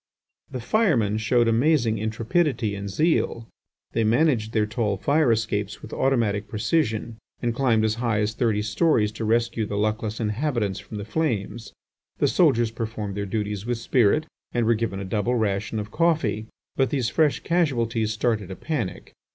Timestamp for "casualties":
17.41-18.11